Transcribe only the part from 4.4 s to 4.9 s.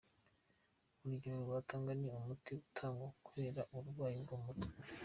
mu mutwe.